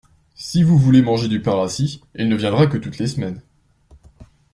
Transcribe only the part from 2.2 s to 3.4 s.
ne viendra que toutes les semaines.